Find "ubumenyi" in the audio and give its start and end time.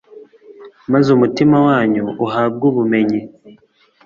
2.71-3.21